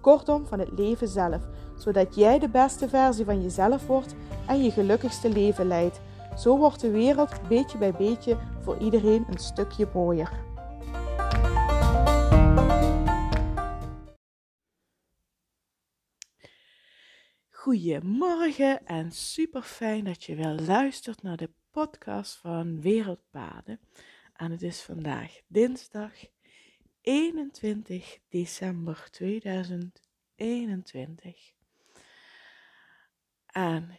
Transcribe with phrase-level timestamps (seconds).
[0.00, 1.42] kortom van het leven zelf,
[1.76, 4.14] zodat jij de beste versie van jezelf wordt
[4.46, 6.00] en je gelukkigste leven leidt.
[6.36, 10.46] Zo wordt de wereld beetje bij beetje voor iedereen een stukje mooier.
[17.50, 23.80] Goedemorgen en super fijn dat je weer luistert naar de podcast van Wereldpaden.
[24.36, 26.12] En het is vandaag dinsdag
[27.08, 31.52] 21 december 2021.
[33.46, 33.98] En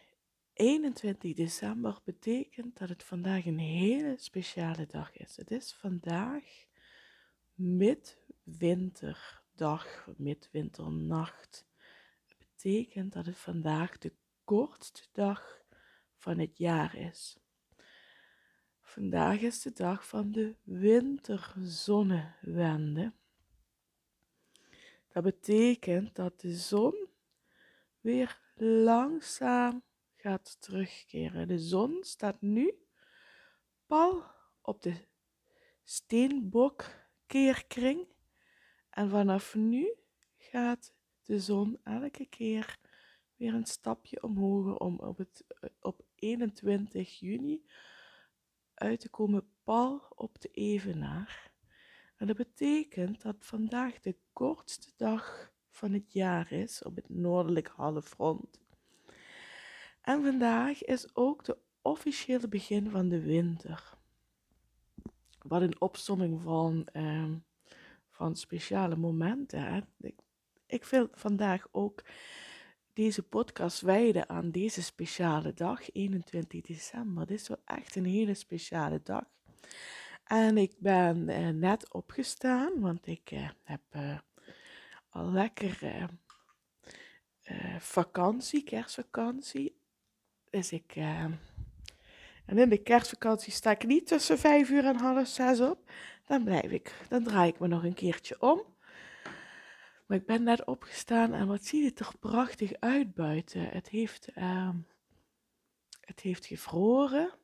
[0.52, 5.36] 21 december betekent dat het vandaag een hele speciale dag is.
[5.36, 6.44] Het is vandaag
[7.54, 11.66] midwinterdag, midwinternacht.
[12.26, 14.12] Het betekent dat het vandaag de
[14.44, 15.64] kortste dag
[16.16, 17.38] van het jaar is.
[18.90, 23.12] Vandaag is de dag van de winterzonnewende.
[25.08, 27.08] Dat betekent dat de zon
[28.00, 29.82] weer langzaam
[30.16, 31.48] gaat terugkeren.
[31.48, 32.74] De zon staat nu
[33.86, 34.24] pal
[34.60, 34.94] op de
[35.82, 38.08] steenbokkeerkring.
[38.90, 39.94] En vanaf nu
[40.36, 42.78] gaat de zon elke keer
[43.36, 45.44] weer een stapje omhoog om op, het,
[45.80, 47.64] op 21 juni
[48.80, 51.52] uit te komen pal op de evenaar.
[52.16, 57.68] En dat betekent dat vandaag de kortste dag van het jaar is op het noordelijk
[57.68, 58.60] halfrond.
[60.00, 63.98] En vandaag is ook de officiële begin van de winter.
[65.38, 67.32] Wat een opsomming van, uh,
[68.10, 69.88] van speciale momenten.
[70.00, 70.20] Ik,
[70.66, 72.02] ik wil vandaag ook
[73.00, 77.26] deze podcast wijden aan deze speciale dag, 21 december.
[77.26, 79.24] Dit is wel echt een hele speciale dag.
[80.24, 84.18] En ik ben uh, net opgestaan, want ik uh, heb uh,
[85.08, 86.08] al lekker
[87.78, 89.80] vakantie, kerstvakantie.
[90.50, 90.96] Dus ik.
[90.96, 91.38] en
[92.58, 95.90] in de kerstvakantie sta ik niet tussen vijf uur en half zes op.
[96.26, 98.69] Dan blijf ik, dan draai ik me nog een keertje om.
[100.10, 103.68] Maar ik ben net opgestaan en wat ziet het er prachtig uit buiten.
[103.68, 104.74] Het heeft, uh,
[106.00, 107.34] het heeft gevroren.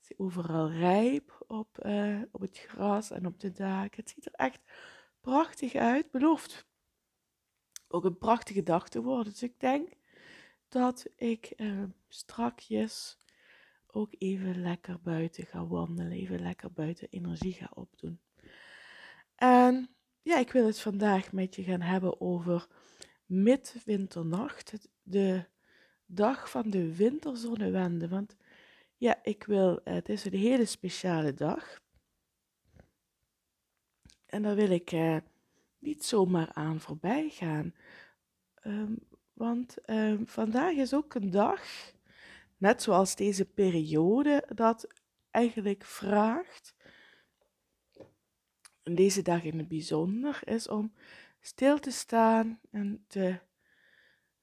[0.00, 4.00] Het overal rijp op, uh, op het gras en op de daken.
[4.00, 4.60] Het ziet er echt
[5.20, 6.10] prachtig uit.
[6.10, 6.66] Belooft
[7.88, 9.32] ook een prachtige dag te worden.
[9.32, 9.92] Dus ik denk
[10.68, 13.18] dat ik uh, strakjes
[13.86, 16.12] ook even lekker buiten ga wandelen.
[16.12, 18.20] Even lekker buiten energie ga opdoen.
[19.34, 19.95] En
[20.26, 22.66] ja, ik wil het vandaag met je gaan hebben over
[23.26, 24.72] midwinternacht,
[25.02, 25.44] de
[26.06, 28.08] dag van de winterzonnewende.
[28.08, 28.36] Want
[28.96, 31.80] ja, ik wil, het is een hele speciale dag.
[34.26, 35.16] En daar wil ik eh,
[35.78, 37.74] niet zomaar aan voorbij gaan.
[38.64, 38.98] Um,
[39.32, 41.62] want um, vandaag is ook een dag,
[42.56, 44.86] net zoals deze periode, dat
[45.30, 46.75] eigenlijk vraagt
[48.94, 50.92] deze dag in het bijzonder is om
[51.40, 53.40] stil te staan en te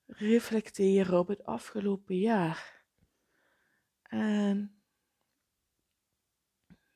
[0.05, 2.83] reflecteren op het afgelopen jaar.
[4.03, 4.81] En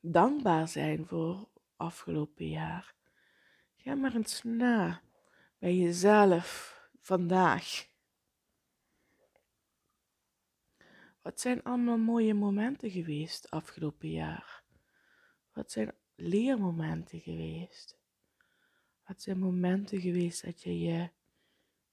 [0.00, 2.94] dankbaar zijn voor afgelopen jaar.
[3.76, 5.02] Ga maar eens na
[5.58, 7.86] bij jezelf vandaag.
[11.22, 14.62] Wat zijn allemaal mooie momenten geweest afgelopen jaar?
[15.52, 17.98] Wat zijn leermomenten geweest?
[19.06, 21.10] Wat zijn momenten geweest dat je je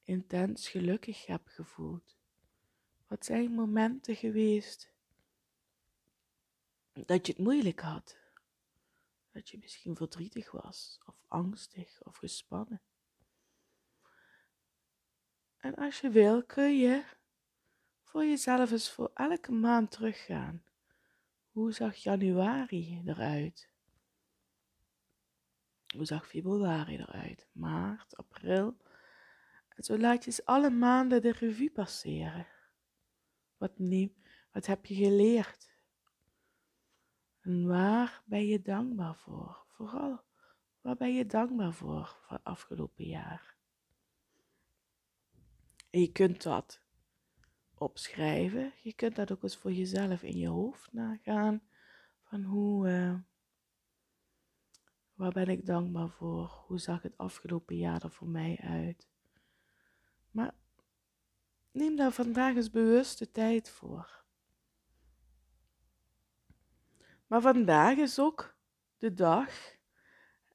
[0.03, 2.17] intens gelukkig hebt gevoeld?
[3.07, 4.93] Wat zijn momenten geweest
[6.93, 8.17] dat je het moeilijk had?
[9.31, 12.81] Dat je misschien verdrietig was, of angstig, of gespannen.
[15.57, 17.03] En als je wil, kun je
[18.03, 20.63] voor jezelf eens voor elke maand teruggaan.
[21.51, 23.69] Hoe zag januari eruit?
[25.95, 27.47] Hoe zag februari eruit?
[27.51, 28.77] Maart, april.
[29.69, 32.47] En zo laat je eens alle maanden de revue passeren.
[33.57, 34.15] Wat, neem,
[34.51, 35.73] wat heb je geleerd?
[37.41, 39.65] En waar ben je dankbaar voor?
[39.67, 40.21] Vooral,
[40.81, 43.55] waar ben je dankbaar voor van afgelopen jaar?
[45.89, 46.81] En je kunt dat
[47.77, 48.73] opschrijven.
[48.81, 51.61] Je kunt dat ook eens voor jezelf in je hoofd nagaan.
[52.23, 53.15] Van hoe, uh,
[55.15, 56.63] waar ben ik dankbaar voor?
[56.67, 59.07] Hoe zag het afgelopen jaar er voor mij uit?
[60.31, 60.53] Maar
[61.71, 64.23] neem daar vandaag eens bewust de tijd voor.
[67.27, 68.55] Maar vandaag is ook
[68.97, 69.73] de dag.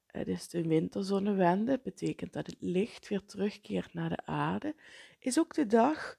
[0.06, 4.74] Het is de winterzonnewende, betekent dat het licht weer terugkeert naar de aarde.
[5.18, 6.18] Is ook de dag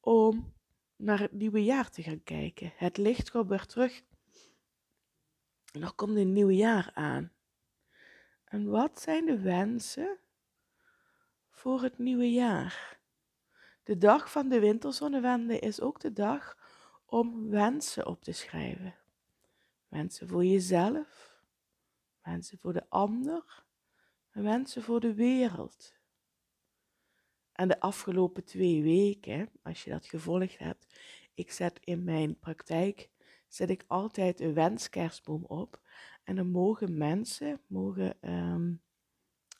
[0.00, 0.52] om
[0.96, 2.72] naar het nieuwe jaar te gaan kijken.
[2.76, 4.02] Het licht komt weer terug.
[5.72, 7.32] En dan komt een nieuw jaar aan.
[8.50, 10.18] En wat zijn de wensen
[11.50, 12.98] voor het nieuwe jaar?
[13.82, 16.56] De dag van de winterzonnewende is ook de dag
[17.06, 18.94] om wensen op te schrijven.
[19.88, 21.36] Wensen voor jezelf,
[22.22, 23.64] wensen voor de ander
[24.30, 25.94] en wensen voor de wereld.
[27.52, 30.86] En de afgelopen twee weken, als je dat gevolgd hebt,
[31.34, 33.10] ik zet in mijn praktijk,
[33.54, 35.80] zet ik altijd een wenskerstboom op.
[36.24, 38.74] En dan mogen mensen, mogen ehm,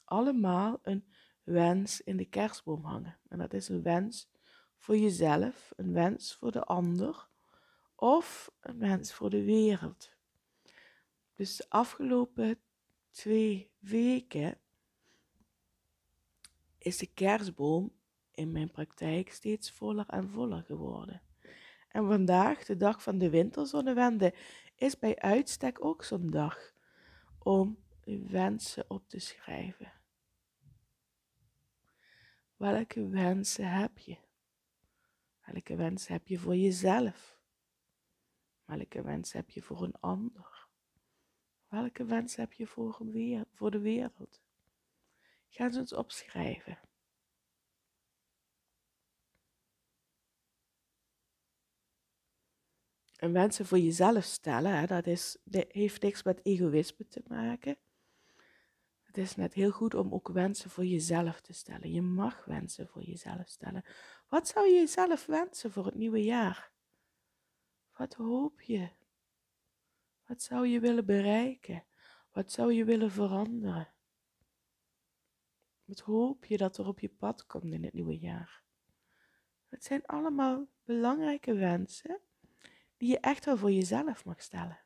[0.04, 1.04] allemaal een
[1.42, 3.18] wens in de kerstboom hangen.
[3.28, 4.30] En dat is een wens
[4.76, 7.28] voor jezelf, een wens voor de ander
[7.94, 10.10] of een wens voor de wereld.
[11.34, 12.60] Dus de afgelopen
[13.10, 14.58] twee weken
[16.78, 17.92] is de kerstboom
[18.30, 21.22] in mijn praktijk steeds voller en voller geworden.
[21.90, 24.34] En vandaag, de dag van de winterzonnewende,
[24.74, 26.72] is bij uitstek ook zo'n dag
[27.38, 29.92] om uw wensen op te schrijven.
[32.56, 34.18] Welke wensen heb je?
[35.44, 37.38] Welke wensen heb je voor jezelf?
[38.64, 40.68] Welke wensen heb je voor een ander?
[41.68, 43.00] Welke wensen heb je voor,
[43.52, 44.40] voor de wereld?
[45.48, 46.78] Ga ze eens opschrijven.
[53.20, 57.78] En wensen voor jezelf stellen, hè, dat, is, dat heeft niks met egoïsme te maken.
[59.02, 61.92] Het is net heel goed om ook wensen voor jezelf te stellen.
[61.92, 63.84] Je mag wensen voor jezelf stellen.
[64.28, 66.72] Wat zou je jezelf wensen voor het nieuwe jaar?
[67.96, 68.90] Wat hoop je?
[70.26, 71.84] Wat zou je willen bereiken?
[72.32, 73.92] Wat zou je willen veranderen?
[75.84, 78.62] Wat hoop je dat er op je pad komt in het nieuwe jaar?
[79.68, 82.20] Het zijn allemaal belangrijke wensen
[83.00, 84.78] die je echt wel voor jezelf mag stellen.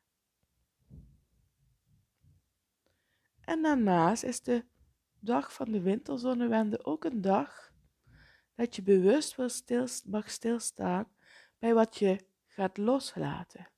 [3.41, 4.65] En daarnaast is de
[5.19, 7.73] dag van de winterzonnewende ook een dag
[8.53, 9.49] dat je bewust wil
[10.05, 11.15] mag stilstaan
[11.59, 13.71] bij wat je gaat loslaten.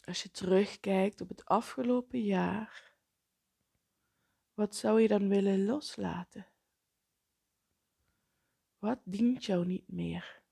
[0.00, 2.94] Als je terugkijkt op het afgelopen jaar,
[4.54, 6.46] wat zou je dan willen loslaten?
[8.78, 10.43] Wat dient jou niet meer?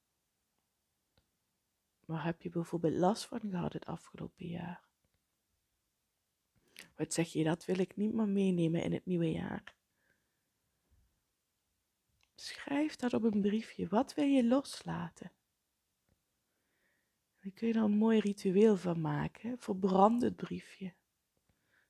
[2.05, 4.83] Waar heb je bijvoorbeeld last van gehad het afgelopen jaar?
[6.97, 9.75] Wat zeg je, dat wil ik niet meer meenemen in het nieuwe jaar?
[12.35, 13.89] Schrijf dat op een briefje.
[13.89, 15.33] Wat wil je loslaten?
[17.41, 19.59] Daar kun je er een mooi ritueel van maken.
[19.59, 20.95] Verbrand het briefje.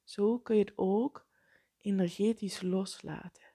[0.05, 1.27] Zo kun je het ook
[1.81, 3.52] energetisch loslaten.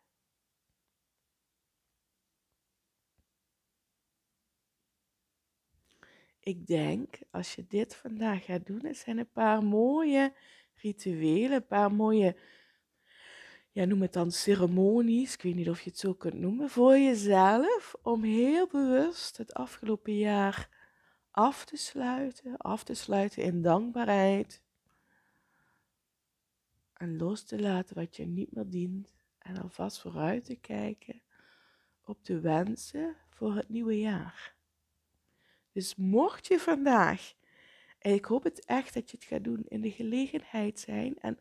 [6.48, 10.34] Ik denk, als je dit vandaag gaat doen, er zijn een paar mooie
[10.75, 12.36] rituelen, een paar mooie,
[13.72, 16.98] ja, noem het dan ceremonies, ik weet niet of je het zo kunt noemen, voor
[16.98, 20.70] jezelf, om heel bewust het afgelopen jaar
[21.32, 24.62] af te sluiten, af te sluiten in dankbaarheid.
[26.94, 31.22] En los te laten wat je niet meer dient en alvast vooruit te kijken
[32.04, 34.56] op de wensen voor het nieuwe jaar.
[35.77, 37.34] Dus mocht je vandaag,
[38.00, 41.39] en ik hoop het echt dat je het gaat doen, in de gelegenheid zijn en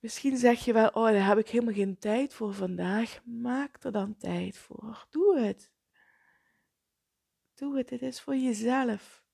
[0.00, 3.92] misschien zeg je wel, oh daar heb ik helemaal geen tijd voor vandaag, maak er
[3.92, 5.06] dan tijd voor.
[5.10, 5.70] Doe het.
[7.54, 9.24] Doe het, het is voor jezelf.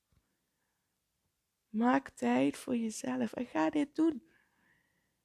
[1.69, 4.23] Maak tijd voor jezelf en ga dit doen.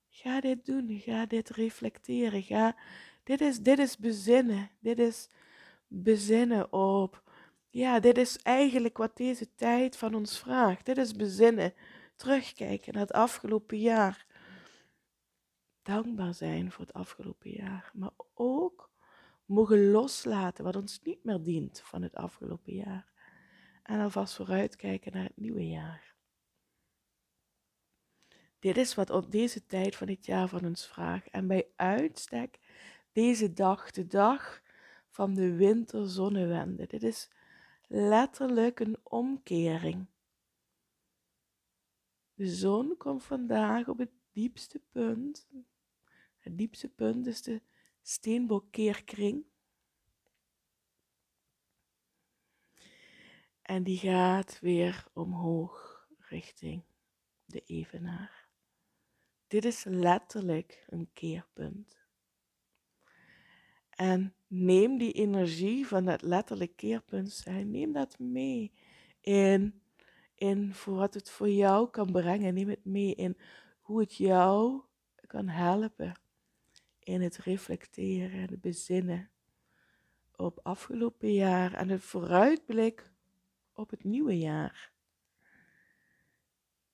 [0.09, 2.43] Ga dit doen, ga dit reflecteren.
[2.43, 2.77] Ga,
[3.23, 4.71] dit, is, dit is bezinnen.
[4.81, 5.29] Dit is
[5.87, 7.28] bezinnen op.
[7.71, 10.87] Ja, dit is eigenlijk wat deze tijd van ons vraagt.
[10.87, 11.75] Dit is bezinnen.
[12.17, 14.27] Terugkijken naar het afgelopen jaar.
[15.83, 17.91] Dankbaar zijn voor het afgelopen jaar.
[17.95, 18.91] Maar ook
[19.45, 23.13] mogen loslaten wat ons niet meer dient van het afgelopen jaar.
[23.83, 26.15] En alvast vooruitkijken naar het nieuwe jaar.
[28.59, 31.29] Dit is wat op deze tijd van het jaar van ons vraagt.
[31.31, 32.59] En bij uitstek
[33.13, 34.61] deze dag, de dag
[35.09, 36.87] van de winterzonnewende.
[36.87, 37.31] Dit is
[37.89, 40.07] letterlijk een omkering.
[42.35, 45.49] De zon komt vandaag op het diepste punt.
[46.39, 47.63] Het diepste punt is de
[48.03, 49.45] steenbokkeerkring.
[53.63, 56.83] En die gaat weer omhoog richting
[57.45, 58.49] de evenaar.
[59.47, 61.98] Dit is letterlijk een keerpunt.
[63.99, 68.73] En neem die energie van dat letterlijk keerpunt zijn, neem dat mee
[69.21, 69.81] in,
[70.35, 72.55] in voor wat het voor jou kan brengen.
[72.55, 73.37] Neem het mee in
[73.81, 74.83] hoe het jou
[75.27, 76.13] kan helpen
[76.99, 79.31] in het reflecteren en het bezinnen
[80.37, 83.13] op afgelopen jaar en het vooruitblik
[83.73, 84.93] op het nieuwe jaar.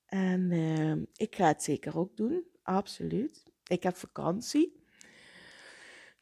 [0.05, 3.43] En uh, ik ga het zeker ook doen, absoluut.
[3.67, 4.83] Ik heb vakantie.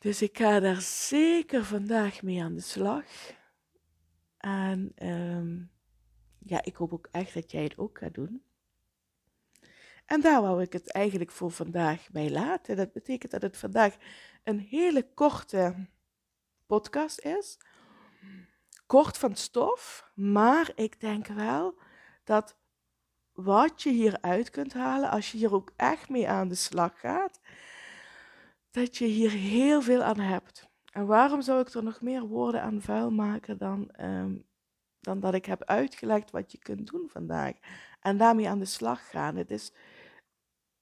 [0.03, 3.03] Dus ik ga daar zeker vandaag mee aan de slag.
[4.37, 5.71] En um,
[6.39, 8.43] ja, ik hoop ook echt dat jij het ook gaat doen.
[10.05, 12.75] En daar wou ik het eigenlijk voor vandaag bij laten.
[12.75, 13.95] Dat betekent dat het vandaag
[14.43, 15.87] een hele korte
[16.65, 17.57] podcast is.
[18.85, 21.79] Kort van stof, maar ik denk wel
[22.23, 22.57] dat
[23.31, 27.39] wat je hieruit kunt halen, als je hier ook echt mee aan de slag gaat,
[28.73, 30.69] dat je hier heel veel aan hebt.
[30.91, 34.37] En waarom zou ik er nog meer woorden aan vuil maken dan, ehm,
[34.99, 37.53] dan dat ik heb uitgelegd wat je kunt doen vandaag?
[37.99, 39.35] En daarmee aan de slag gaan.
[39.35, 39.73] Het is,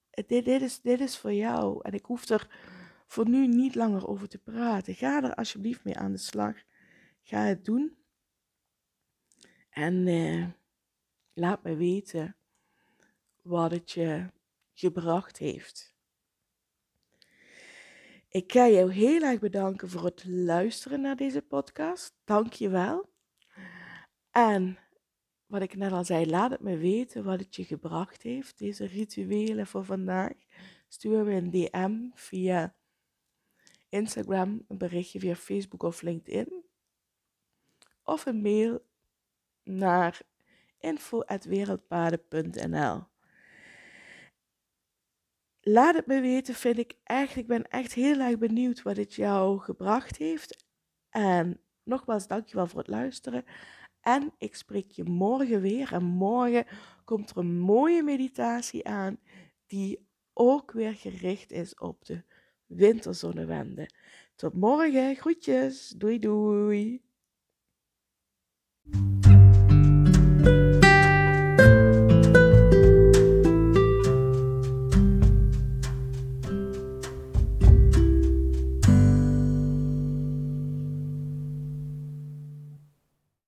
[0.10, 1.80] dit, dit, is, dit is voor jou.
[1.82, 2.48] En ik hoef er
[3.08, 4.96] voor nu niet langer over te praten.
[4.96, 6.56] Ga er alsjeblieft mee aan de slag.
[7.22, 7.98] Ga het doen.
[9.70, 10.48] En eh,
[11.34, 12.36] laat me weten
[13.42, 14.32] wat het je
[14.74, 15.91] gebracht heeft.
[18.32, 22.14] Ik ga jou heel erg bedanken voor het luisteren naar deze podcast.
[22.24, 23.10] Dank je wel.
[24.30, 24.78] En
[25.46, 28.86] wat ik net al zei, laat het me weten wat het je gebracht heeft, deze
[28.86, 30.34] rituelen voor vandaag.
[30.88, 32.76] Stuur me een DM via
[33.90, 36.64] Instagram, een berichtje via Facebook of LinkedIn.
[38.04, 38.86] Of een mail
[39.64, 40.22] naar
[40.80, 43.11] info.wereldpaden.nl
[45.62, 47.36] laat het me weten, vind ik echt.
[47.36, 50.66] Ik ben echt heel erg benieuwd wat het jou gebracht heeft.
[51.10, 53.46] En nogmaals, dankjewel voor het luisteren.
[54.02, 55.94] En ik spreek je morgen weer.
[55.94, 56.66] En morgen
[57.04, 59.18] komt er een mooie meditatie aan,
[59.66, 62.24] die ook weer gericht is op de
[62.66, 63.90] winterzonnewende.
[64.36, 67.02] Tot morgen, groetjes, doei doei.